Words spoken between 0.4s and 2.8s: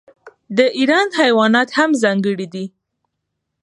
د ایران حیوانات هم ځانګړي دي.